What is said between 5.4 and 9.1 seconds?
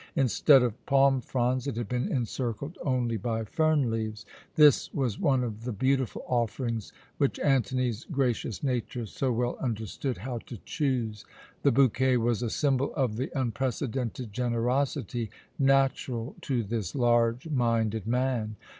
of the beautiful offerings which Antony's gracious nature